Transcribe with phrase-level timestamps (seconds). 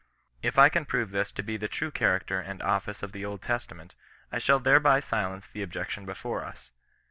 [0.41, 3.43] If I can prove this to be the true character and office of the Old
[3.43, 3.93] Testament,
[4.31, 6.71] I shall thereby silence the objection before us.